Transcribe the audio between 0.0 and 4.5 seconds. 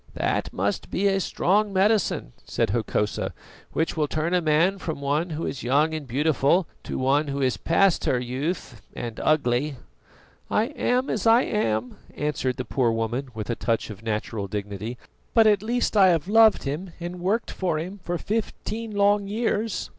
"That must be a strong medicine," said Hokosa, "which will turn a